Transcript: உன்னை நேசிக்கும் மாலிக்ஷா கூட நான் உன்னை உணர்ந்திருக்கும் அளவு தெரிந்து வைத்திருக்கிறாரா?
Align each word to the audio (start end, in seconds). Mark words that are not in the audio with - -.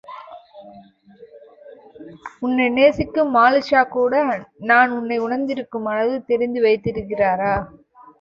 உன்னை 2.39 2.65
நேசிக்கும் 2.69 3.29
மாலிக்ஷா 3.35 3.81
கூட 3.87 4.13
நான் 4.63 4.95
உன்னை 4.97 5.19
உணர்ந்திருக்கும் 5.19 5.85
அளவு 5.85 6.15
தெரிந்து 6.25 6.61
வைத்திருக்கிறாரா? 6.61 7.53